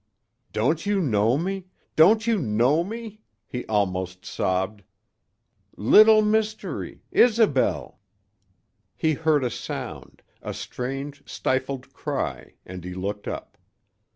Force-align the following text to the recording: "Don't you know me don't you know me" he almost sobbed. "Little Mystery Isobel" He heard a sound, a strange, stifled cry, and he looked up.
"Don't 0.51 0.83
you 0.87 0.99
know 0.99 1.37
me 1.37 1.67
don't 1.95 2.25
you 2.25 2.39
know 2.39 2.83
me" 2.83 3.21
he 3.47 3.67
almost 3.67 4.25
sobbed. 4.25 4.81
"Little 5.77 6.23
Mystery 6.23 7.03
Isobel" 7.11 7.99
He 8.97 9.13
heard 9.13 9.43
a 9.43 9.51
sound, 9.51 10.23
a 10.41 10.55
strange, 10.55 11.21
stifled 11.29 11.93
cry, 11.93 12.55
and 12.65 12.83
he 12.83 12.95
looked 12.95 13.27
up. 13.27 13.59